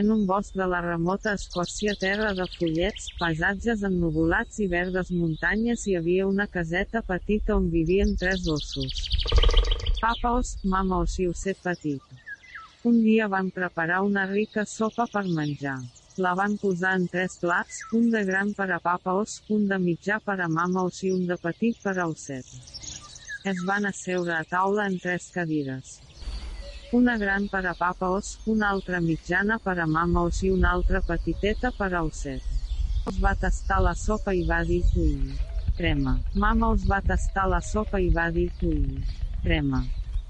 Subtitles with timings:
[0.00, 5.82] En un bosc de la remota Escòcia terra de follets, paisatges ennuvolats i verdes muntanyes
[5.84, 9.02] hi havia una caseta petita on vivien tres ossos.
[10.00, 12.00] Papa os, mama os i osset petit.
[12.88, 15.76] Un dia van preparar una rica sopa per menjar.
[16.24, 19.80] La van posar en tres plats, un de gran per a papa os, un de
[19.82, 22.48] mitjà per a mama os i un de petit per a osset.
[23.52, 25.98] Es van asseure a taula en tres cadires.
[26.92, 30.74] Una gran per a papa os, una altra mitjana per a mama os i una
[30.76, 32.44] altra petiteta per a osset.
[33.08, 35.32] Os va tastar la sopa i va dir, ui,
[35.78, 36.18] crema.
[36.44, 39.00] Mama us va tastar la sopa i va dir, ui,
[39.40, 39.80] crema.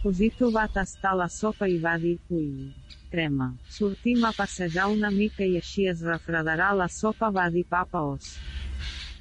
[0.00, 2.72] Cosito va tastar la sopa i va dir, ui,
[3.12, 3.52] crema.
[3.68, 8.32] Sortim a passejar una mica i així es refredarà la sopa va dir papa os.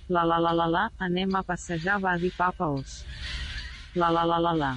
[0.07, 3.01] La la la la la, anem a passejar va dir papa os.
[3.99, 4.75] La la la la la.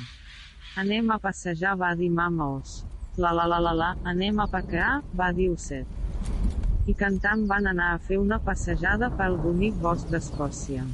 [0.78, 2.72] Anem a passejar va dir mama os.
[3.22, 4.90] La la la la la, anem a paquear,
[5.20, 5.88] va dir osset.
[6.86, 10.84] I cantant van anar a fer una passejada pel bonic bosc d'Escòcia.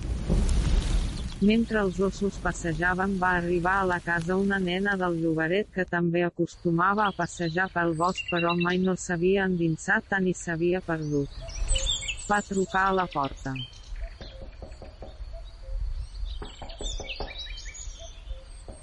[1.51, 6.25] Mentre els ossos passejaven va arribar a la casa una nena del llogaret que també
[6.25, 11.41] acostumava a passejar pel bosc però mai no s'havia endinsat tant i s'havia perdut.
[12.31, 13.53] Va trucar a la porta.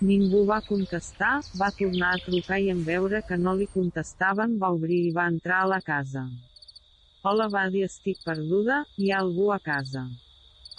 [0.01, 4.71] Ningú va contestar, va tornar a trucar i en veure que no li contestaven va
[4.73, 6.23] obrir i va entrar a la casa.
[7.21, 10.07] Hola va dir estic perduda, hi ha algú a casa.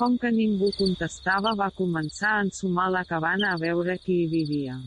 [0.01, 4.81] Com que ningú contestava va començar a ensumar la cabana a veure qui hi vivia.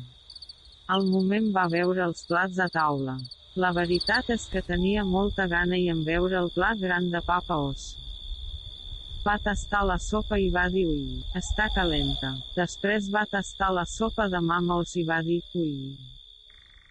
[0.91, 3.15] Al moment va veure els plats a taula.
[3.55, 7.63] La veritat és que tenia molta gana i en veure el plat gran de papa
[7.71, 7.93] os.
[9.25, 11.05] Va tastar la sopa i va dir ui,
[11.39, 12.29] està calenta.
[12.53, 15.95] Després va tastar la sopa de mama os i va dir ui.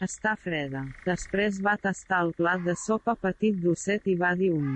[0.03, 0.83] Està freda.
[1.06, 4.75] Després va tastar el plat de sopa petit d'osset i va dir ui.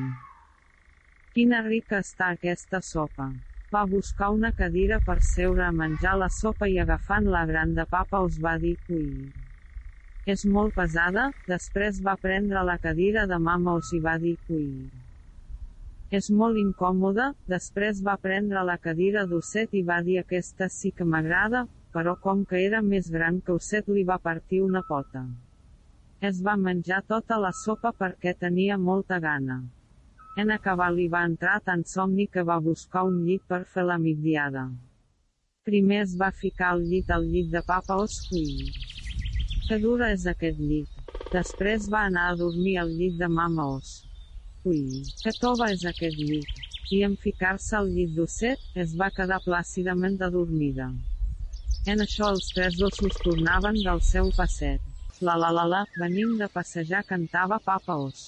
[1.35, 3.27] Quina rica està aquesta sopa.
[3.75, 7.89] Va buscar una cadira per seure a menjar la sopa i agafant la gran de
[7.91, 9.11] papa us va dir ui.
[10.31, 14.71] És molt pesada, després va prendre la cadira de mama os i va dir ui.
[16.09, 21.05] És molt incòmode, després va prendre la cadira d'osset i va dir aquesta sí que
[21.05, 25.27] m'agrada, però com que era més gran que osset li va partir una pota.
[26.21, 29.61] Es va menjar tota la sopa perquè tenia molta gana.
[30.41, 34.01] En acabar li va entrar tan somni que va buscar un llit per fer la
[34.01, 34.65] migdiada.
[35.69, 38.69] Primer es va ficar el llit al llit de papa Oscull.
[39.69, 40.89] Que dura és aquest llit.
[41.35, 44.08] Després va anar a dormir al llit de mama Os.
[44.67, 44.81] Ui,
[45.23, 46.49] que tova és aquest llit.
[46.91, 50.89] I en ficar-se al llit d'osset, es va quedar plàcidament adormida.
[51.93, 54.83] En això els tres ossos tornaven del seu passet.
[55.21, 58.25] La la la la, venim de passejar cantava papa os.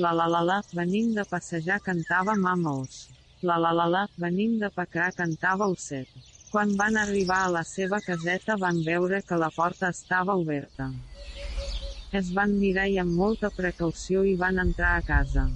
[0.00, 3.04] La la la la, venim de passejar cantava mama os.
[3.42, 6.08] La la la la, venim de pecar cantava osset.
[6.50, 10.88] Quan van arribar a la seva caseta van veure que la porta estava oberta.
[12.18, 15.48] Es van mirar i amb molta precaució i van entrar a casa.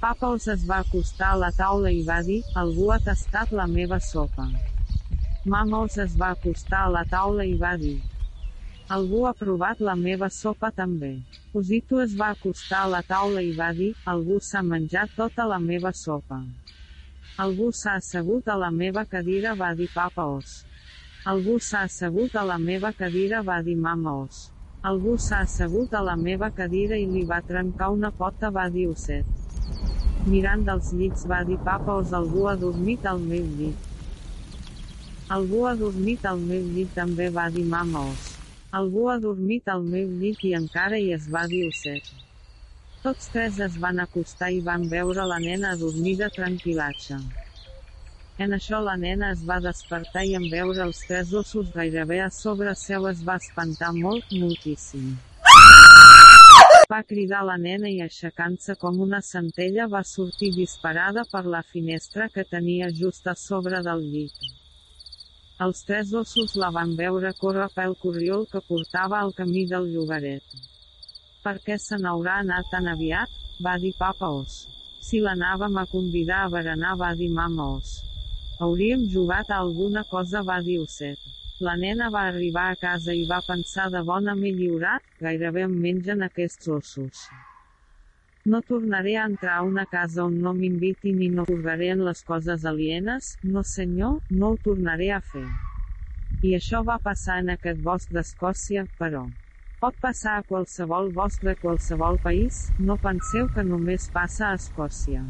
[0.00, 3.66] Papa els es va acostar a la taula i va dir, algú ha tastat la
[3.68, 4.46] meva sopa.
[5.44, 7.98] Mama els es va acostar a la taula i va dir,
[8.96, 11.12] algú ha provat la meva sopa també.
[11.52, 15.60] Osito es va acostar a la taula i va dir, algú s'ha menjat tota la
[15.60, 16.42] meva sopa.
[17.44, 20.62] Algú s'ha assegut a la meva cadira va dir papa os.
[21.28, 24.46] Algú s'ha assegut a la meva cadira va dir mama os.
[24.86, 28.84] Algú s'ha assegut a la meva cadira i li va trencar una pota va dir
[28.86, 29.26] osset.
[30.26, 33.88] Mirant dels llits va dir papa os algú ha dormit al meu llit.
[35.36, 38.30] Algú ha dormit al meu llit també va dir mama os.
[38.70, 42.14] Algú ha dormit al meu llit i encara hi es va dir osset.
[43.02, 47.18] Tots tres es van acostar i van veure la nena adormida tranquil·latge.
[48.38, 52.28] En això la nena es va despertar i en veure els tres ossos gairebé a
[52.30, 55.08] sobre seu es va espantar molt, moltíssim.
[56.92, 62.30] Va cridar la nena i aixecant-se com una centella va sortir disparada per la finestra
[62.36, 64.48] que tenia just a sobre del llit.
[65.66, 70.58] Els tres ossos la van veure córrer pel corriol que portava al camí del llogaret.
[71.42, 73.34] Per què se n'haurà anat tan aviat?
[73.66, 74.68] va dir Papa Os.
[75.02, 77.98] Si l'anàvem a convidar a berenar va dir Mama Os.
[78.58, 81.18] Hauríem jugat a alguna cosa va dir Osset.
[81.62, 85.76] La nena va arribar a casa i va pensar de bona m'he lliurat, gairebé em
[85.84, 87.22] mengen aquests ossos.
[88.50, 92.24] No tornaré a entrar a una casa on no m'invitin i no jugaré en les
[92.26, 95.46] coses alienes, no senyor, no ho tornaré a fer.
[96.42, 99.28] I això va passar en aquest bosc d'Escòcia, però.
[99.78, 105.22] Pot passar a qualsevol bosc de qualsevol país, no penseu que només passa a Escòcia.